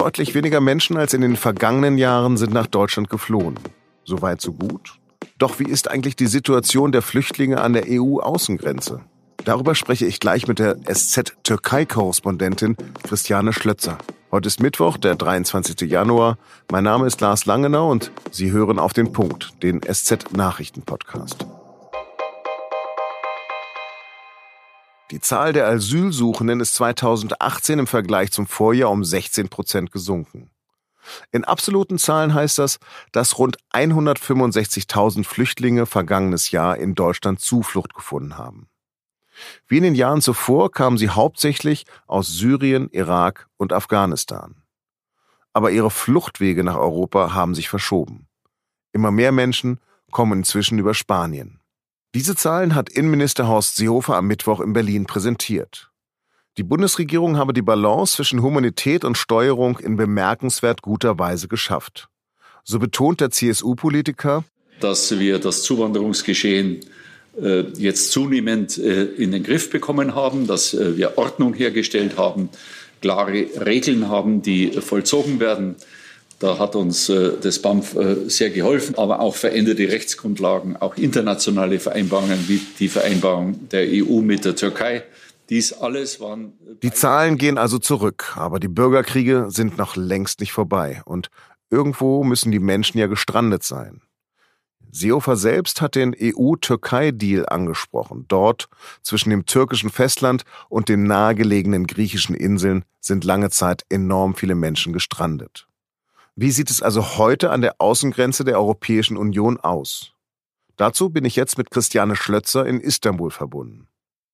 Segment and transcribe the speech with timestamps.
[0.00, 3.58] Deutlich weniger Menschen als in den vergangenen Jahren sind nach Deutschland geflohen.
[4.02, 4.98] Soweit so gut.
[5.36, 9.02] Doch wie ist eigentlich die Situation der Flüchtlinge an der EU-Außengrenze?
[9.44, 13.98] Darüber spreche ich gleich mit der SZ-Türkei-Korrespondentin Christiane Schlötzer.
[14.30, 15.78] Heute ist Mittwoch, der 23.
[15.82, 16.38] Januar.
[16.72, 21.44] Mein Name ist Lars Langenau und Sie hören auf den Punkt, den SZ-Nachrichten-Podcast.
[25.10, 30.50] Die Zahl der Asylsuchenden ist 2018 im Vergleich zum Vorjahr um 16 Prozent gesunken.
[31.32, 32.78] In absoluten Zahlen heißt das,
[33.10, 38.68] dass rund 165.000 Flüchtlinge vergangenes Jahr in Deutschland Zuflucht gefunden haben.
[39.66, 44.62] Wie in den Jahren zuvor kamen sie hauptsächlich aus Syrien, Irak und Afghanistan.
[45.52, 48.28] Aber ihre Fluchtwege nach Europa haben sich verschoben.
[48.92, 49.80] Immer mehr Menschen
[50.12, 51.59] kommen inzwischen über Spanien.
[52.12, 55.90] Diese Zahlen hat Innenminister Horst Seehofer am Mittwoch in Berlin präsentiert.
[56.56, 62.08] Die Bundesregierung habe die Balance zwischen Humanität und Steuerung in bemerkenswert guter Weise geschafft.
[62.64, 64.44] So betont der CSU-Politiker,
[64.80, 66.80] dass wir das Zuwanderungsgeschehen
[67.40, 72.48] äh, jetzt zunehmend äh, in den Griff bekommen haben, dass äh, wir Ordnung hergestellt haben,
[73.00, 75.76] klare Regeln haben, die vollzogen werden.
[76.40, 77.96] Da hat uns das BAMF
[78.26, 84.44] sehr geholfen, aber auch veränderte Rechtsgrundlagen, auch internationale Vereinbarungen wie die Vereinbarung der EU mit
[84.44, 85.04] der Türkei.
[85.50, 86.54] Dies alles waren.
[86.82, 91.02] Die Zahlen gehen also zurück, aber die Bürgerkriege sind noch längst nicht vorbei.
[91.04, 91.28] Und
[91.70, 94.00] irgendwo müssen die Menschen ja gestrandet sein.
[94.92, 98.24] Seehofer selbst hat den EU-Türkei-Deal angesprochen.
[98.28, 98.68] Dort,
[99.02, 104.92] zwischen dem türkischen Festland und den nahegelegenen griechischen Inseln, sind lange Zeit enorm viele Menschen
[104.92, 105.66] gestrandet.
[106.42, 110.14] Wie sieht es also heute an der Außengrenze der Europäischen Union aus?
[110.78, 113.88] Dazu bin ich jetzt mit Christiane Schlötzer in Istanbul verbunden.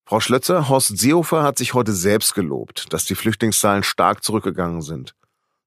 [0.05, 5.17] Frau Schlötzer, Horst Seehofer hat sich heute selbst gelobt, dass die Flüchtlingszahlen stark zurückgegangen sind.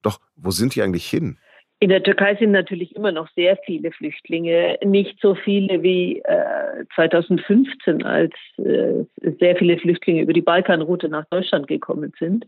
[0.02, 1.38] Doch wo sind die eigentlich hin?
[1.82, 6.86] In der Türkei sind natürlich immer noch sehr viele Flüchtlinge, nicht so viele wie äh,
[6.96, 9.04] 2015, als äh,
[9.40, 12.46] sehr viele Flüchtlinge über die Balkanroute nach Deutschland gekommen sind.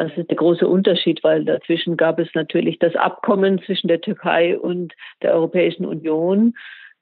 [0.00, 4.58] Das ist der große Unterschied, weil dazwischen gab es natürlich das Abkommen zwischen der Türkei
[4.58, 6.54] und der Europäischen Union,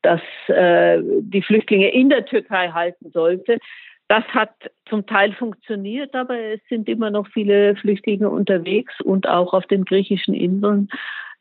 [0.02, 3.58] das äh, die Flüchtlinge in der Türkei halten sollte.
[4.08, 4.50] Das hat
[4.88, 9.84] zum Teil funktioniert, aber es sind immer noch viele Flüchtlinge unterwegs und auch auf den
[9.84, 10.88] griechischen Inseln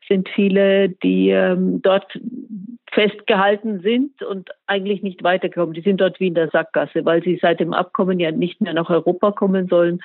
[0.08, 2.18] sind viele, die ähm, dort
[2.92, 5.74] festgehalten sind und eigentlich nicht weiterkommen.
[5.74, 8.74] Die sind dort wie in der Sackgasse, weil sie seit dem Abkommen ja nicht mehr
[8.74, 10.00] nach Europa kommen sollen.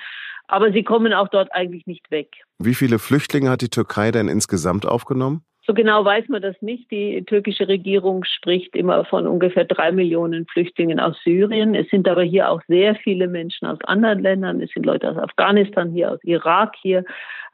[0.46, 2.28] Aber sie kommen auch dort eigentlich nicht weg.
[2.58, 5.42] Wie viele Flüchtlinge hat die Türkei denn insgesamt aufgenommen?
[5.66, 6.90] So genau weiß man das nicht.
[6.90, 11.74] Die türkische Regierung spricht immer von ungefähr drei Millionen Flüchtlingen aus Syrien.
[11.74, 14.60] Es sind aber hier auch sehr viele Menschen aus anderen Ländern.
[14.60, 16.98] Es sind Leute aus Afghanistan hier, aus Irak hier,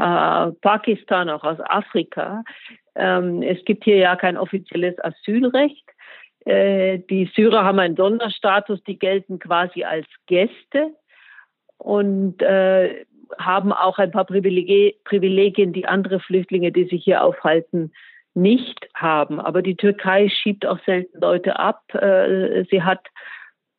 [0.00, 2.42] äh, Pakistan, auch aus Afrika.
[2.96, 5.84] Ähm, es gibt hier ja kein offizielles Asylrecht.
[6.46, 10.94] Äh, die Syrer haben einen Sonderstatus, die gelten quasi als Gäste.
[11.78, 13.06] Und äh,
[13.38, 17.92] haben auch ein paar Privilegien, die andere Flüchtlinge, die sich hier aufhalten,
[18.34, 19.40] nicht haben.
[19.40, 21.82] Aber die Türkei schiebt auch selten Leute ab.
[21.94, 23.06] Äh, sie hat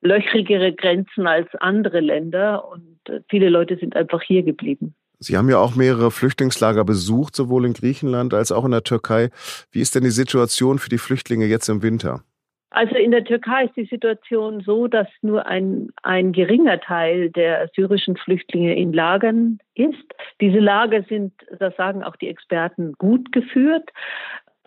[0.01, 4.95] löchrigere Grenzen als andere Länder und äh, viele Leute sind einfach hier geblieben.
[5.19, 9.29] Sie haben ja auch mehrere Flüchtlingslager besucht, sowohl in Griechenland als auch in der Türkei.
[9.71, 12.23] Wie ist denn die Situation für die Flüchtlinge jetzt im Winter?
[12.71, 17.69] Also in der Türkei ist die Situation so, dass nur ein, ein geringer Teil der
[17.75, 20.05] syrischen Flüchtlinge in Lagern ist.
[20.39, 23.89] Diese Lager sind, das sagen auch die Experten, gut geführt.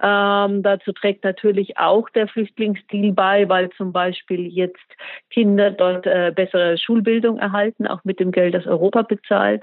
[0.02, 4.84] Ähm, dazu trägt natürlich auch der Flüchtlingsdeal bei, weil zum Beispiel jetzt
[5.30, 9.62] Kinder dort äh, bessere Schulbildung erhalten, auch mit dem Geld, das Europa bezahlt.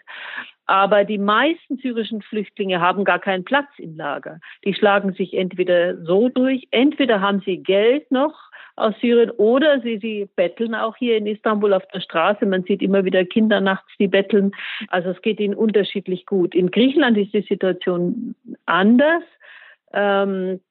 [0.65, 4.39] Aber die meisten syrischen Flüchtlinge haben gar keinen Platz im Lager.
[4.63, 9.99] Die schlagen sich entweder so durch, entweder haben sie Geld noch aus Syrien oder sie,
[9.99, 12.45] sie betteln auch hier in Istanbul auf der Straße.
[12.45, 14.51] Man sieht immer wieder Kinder nachts, die betteln.
[14.87, 16.55] Also es geht ihnen unterschiedlich gut.
[16.55, 18.35] In Griechenland ist die Situation
[18.65, 19.23] anders.
[19.93, 20.61] Ähm,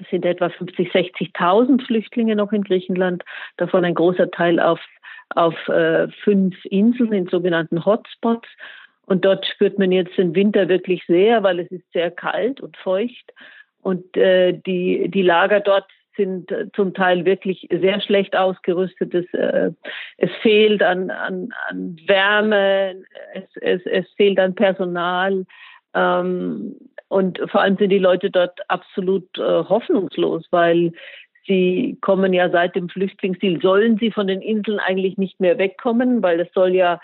[0.00, 3.24] es sind etwa 50, 60.000 Flüchtlinge noch in Griechenland,
[3.56, 4.80] davon ein großer Teil auf,
[5.30, 8.48] auf äh, fünf Inseln in sogenannten Hotspots.
[9.06, 12.76] Und dort spürt man jetzt den Winter wirklich sehr, weil es ist sehr kalt und
[12.76, 13.32] feucht.
[13.80, 15.86] Und äh, die, die Lager dort
[16.16, 19.14] sind äh, zum Teil wirklich sehr schlecht ausgerüstet.
[19.14, 19.70] Es, äh,
[20.16, 22.96] es fehlt an, an, an Wärme,
[23.34, 25.46] es, es, es fehlt an Personal.
[25.94, 26.76] Ähm,
[27.08, 30.92] und vor allem sind die Leute dort absolut äh, hoffnungslos, weil
[31.46, 36.22] sie kommen ja seit dem Flüchtlingsdeal, sollen sie von den Inseln eigentlich nicht mehr wegkommen,
[36.22, 37.00] weil es soll ja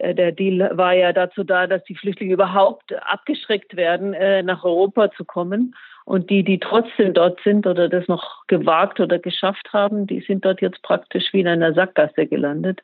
[0.00, 5.10] der Deal war ja dazu da, dass die Flüchtlinge überhaupt abgeschreckt werden, äh, nach Europa
[5.12, 5.74] zu kommen.
[6.04, 10.44] Und die, die trotzdem dort sind oder das noch gewagt oder geschafft haben, die sind
[10.44, 12.82] dort jetzt praktisch wie in einer Sackgasse gelandet.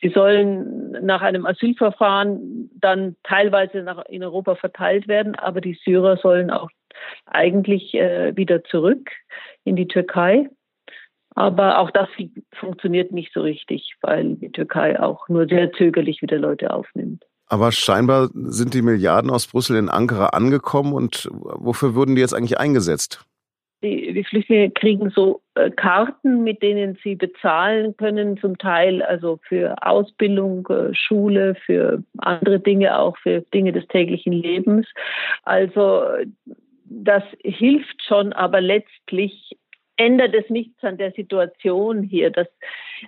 [0.00, 6.16] Sie sollen nach einem Asylverfahren dann teilweise nach, in Europa verteilt werden, aber die Syrer
[6.18, 6.68] sollen auch
[7.26, 9.10] eigentlich äh, wieder zurück
[9.64, 10.48] in die Türkei.
[11.34, 12.08] Aber auch das
[12.52, 17.24] funktioniert nicht so richtig, weil die Türkei auch nur sehr zögerlich wieder Leute aufnimmt.
[17.48, 22.34] Aber scheinbar sind die Milliarden aus Brüssel in Ankara angekommen und wofür wurden die jetzt
[22.34, 23.24] eigentlich eingesetzt?
[23.82, 29.40] Die, die Flüchtlinge kriegen so äh, Karten, mit denen sie bezahlen können, zum Teil also
[29.46, 34.86] für Ausbildung, äh, Schule, für andere Dinge, auch für Dinge des täglichen Lebens.
[35.42, 36.02] Also
[36.86, 39.58] das hilft schon, aber letztlich
[39.96, 42.48] ändert es nichts an der Situation hier, dass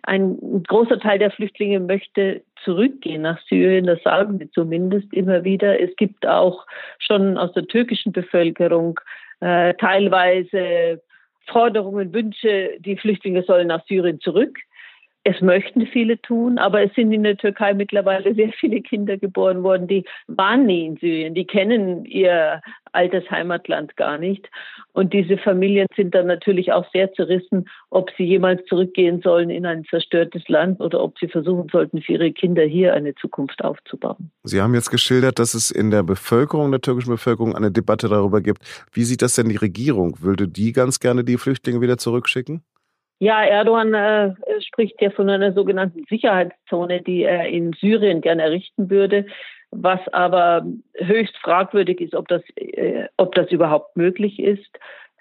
[0.02, 5.80] ein großer Teil der Flüchtlinge möchte zurückgehen nach Syrien, das sagen sie zumindest immer wieder.
[5.80, 6.66] Es gibt auch
[6.98, 9.00] schon aus der türkischen Bevölkerung
[9.40, 11.02] äh, teilweise
[11.46, 14.58] Forderungen, Wünsche, die Flüchtlinge sollen nach Syrien zurück.
[15.28, 19.64] Es möchten viele tun, aber es sind in der Türkei mittlerweile sehr viele Kinder geboren
[19.64, 22.60] worden, die waren nie in Syrien, die kennen ihr
[22.92, 24.48] altes Heimatland gar nicht.
[24.92, 29.66] Und diese Familien sind dann natürlich auch sehr zerrissen, ob sie jemals zurückgehen sollen in
[29.66, 34.30] ein zerstörtes Land oder ob sie versuchen sollten, für ihre Kinder hier eine Zukunft aufzubauen.
[34.44, 38.40] Sie haben jetzt geschildert, dass es in der Bevölkerung, der türkischen Bevölkerung, eine Debatte darüber
[38.40, 38.62] gibt.
[38.92, 40.18] Wie sieht das denn die Regierung?
[40.20, 42.62] Würde die ganz gerne die Flüchtlinge wieder zurückschicken?
[43.18, 48.90] Ja, Erdogan äh, spricht ja von einer sogenannten Sicherheitszone, die er in Syrien gerne errichten
[48.90, 49.26] würde,
[49.70, 50.66] was aber
[50.96, 54.70] höchst fragwürdig ist, ob das, äh, ob das überhaupt möglich ist.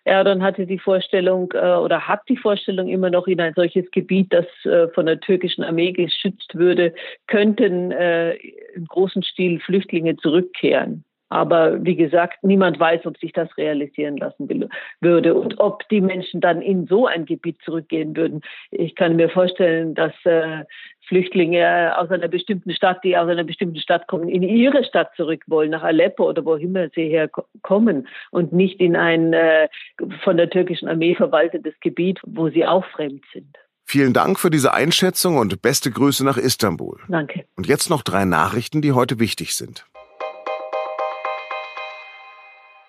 [0.03, 4.31] Erdogan hatte die Vorstellung äh, oder hat die Vorstellung immer noch in ein solches Gebiet,
[4.31, 6.93] das äh, von der türkischen Armee geschützt würde,
[7.27, 8.35] könnten äh,
[8.75, 11.05] im großen Stil Flüchtlinge zurückkehren.
[11.29, 14.69] Aber wie gesagt, niemand weiß, ob sich das realisieren lassen will,
[15.01, 18.41] würde und ob die Menschen dann in so ein Gebiet zurückgehen würden.
[18.71, 20.63] Ich kann mir vorstellen, dass äh,
[21.07, 25.43] Flüchtlinge aus einer bestimmten Stadt, die aus einer bestimmten Stadt kommen, in ihre Stadt zurück
[25.47, 29.67] wollen, nach Aleppo oder wo immer sie herkommen und nicht in ein äh,
[30.23, 33.57] von der türkischen Armee verwaltetes Gebiet, wo sie auch fremd sind.
[33.87, 36.99] Vielen Dank für diese Einschätzung und beste Grüße nach Istanbul.
[37.07, 37.45] Danke.
[37.55, 39.85] Und jetzt noch drei Nachrichten, die heute wichtig sind.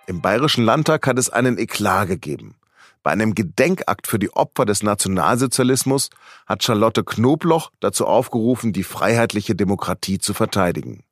[0.08, 2.54] Im Bayerischen Landtag hat es einen Eklat gegeben.
[3.02, 6.10] Bei einem Gedenkakt für die Opfer des Nationalsozialismus
[6.46, 11.02] hat Charlotte Knobloch dazu aufgerufen, die freiheitliche Demokratie zu verteidigen.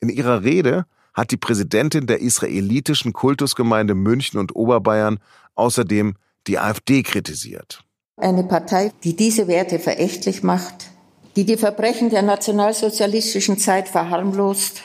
[0.00, 5.18] In ihrer Rede hat die Präsidentin der israelitischen Kultusgemeinde München und Oberbayern
[5.54, 6.14] außerdem
[6.46, 7.84] die AfD kritisiert.
[8.16, 10.90] Eine Partei, die diese Werte verächtlich macht,
[11.36, 14.82] die die Verbrechen der nationalsozialistischen Zeit verharmlost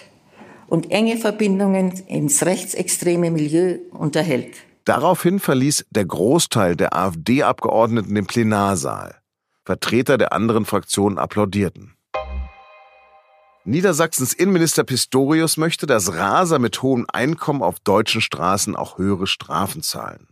[0.70, 4.56] und enge Verbindungen ins rechtsextreme Milieu unterhält.
[4.86, 9.16] Daraufhin verließ der Großteil der AfD-Abgeordneten den Plenarsaal.
[9.66, 11.96] Vertreter der anderen Fraktionen applaudierten.
[13.66, 19.84] Niedersachsens Innenminister Pistorius möchte, dass Raser mit hohem Einkommen auf deutschen Straßen auch höhere Strafen
[19.84, 20.28] zahlen.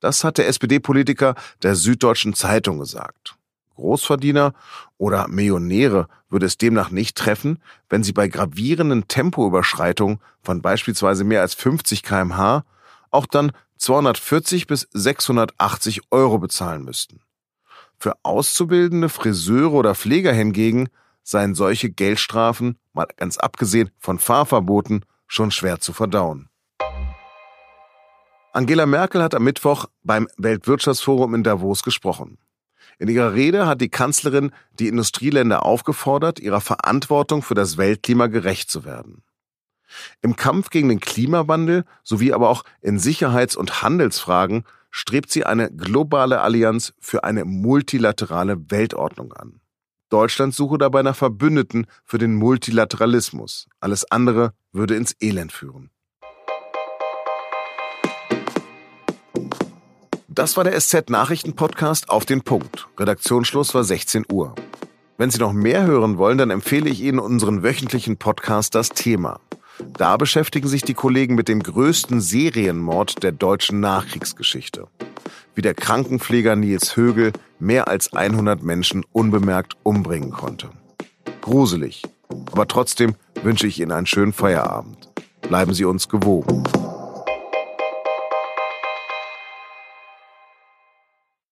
[0.00, 3.36] Das hat der SPD-Politiker der Süddeutschen Zeitung gesagt.
[3.76, 4.52] Großverdiener
[4.98, 7.58] oder Millionäre würde es demnach nicht treffen,
[7.88, 12.64] wenn sie bei gravierenden Tempoüberschreitungen von beispielsweise mehr als 50 kmh
[13.10, 17.20] auch dann 240 bis 680 Euro bezahlen müssten.
[17.98, 20.88] Für Auszubildende, Friseure oder Pfleger hingegen
[21.22, 26.48] seien solche Geldstrafen, mal ganz abgesehen von Fahrverboten, schon schwer zu verdauen.
[28.52, 32.38] Angela Merkel hat am Mittwoch beim Weltwirtschaftsforum in Davos gesprochen.
[33.02, 38.70] In ihrer Rede hat die Kanzlerin die Industrieländer aufgefordert, ihrer Verantwortung für das Weltklima gerecht
[38.70, 39.24] zu werden.
[40.20, 45.72] Im Kampf gegen den Klimawandel sowie aber auch in Sicherheits- und Handelsfragen strebt sie eine
[45.72, 49.60] globale Allianz für eine multilaterale Weltordnung an.
[50.08, 53.66] Deutschland suche dabei nach Verbündeten für den Multilateralismus.
[53.80, 55.90] Alles andere würde ins Elend führen.
[60.34, 62.88] Das war der SZ-Nachrichten-Podcast auf den Punkt.
[62.98, 64.54] Redaktionsschluss war 16 Uhr.
[65.18, 69.40] Wenn Sie noch mehr hören wollen, dann empfehle ich Ihnen unseren wöchentlichen Podcast Das Thema.
[69.98, 74.86] Da beschäftigen sich die Kollegen mit dem größten Serienmord der deutschen Nachkriegsgeschichte.
[75.54, 80.70] Wie der Krankenpfleger Nils Högel mehr als 100 Menschen unbemerkt umbringen konnte.
[81.42, 82.04] Gruselig.
[82.50, 85.10] Aber trotzdem wünsche ich Ihnen einen schönen Feierabend.
[85.42, 86.64] Bleiben Sie uns gewogen.